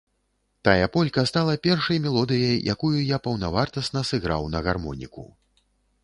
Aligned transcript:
Тая 0.67 0.85
полька 0.93 1.23
стала 1.31 1.53
першай 1.67 1.99
мелодыяй, 2.05 2.57
якую 2.75 2.97
я 3.09 3.19
паўнавартасна 3.27 4.03
сыграў 4.13 4.49
на 4.55 4.59
гармоніку. 4.69 5.27